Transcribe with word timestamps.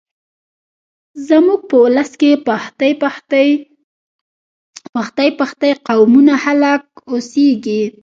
زموږ 1.27 1.61
په 1.69 1.75
ولس 1.83 2.11
کې 2.21 2.31
پښتۍ 4.95 5.31
پښتۍ 5.39 5.71
قومونه 5.87 6.33
خلک 6.43 6.83
اوسېږيږ 7.11 7.63